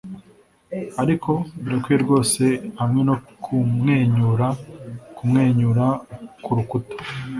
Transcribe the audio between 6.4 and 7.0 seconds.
kurukuta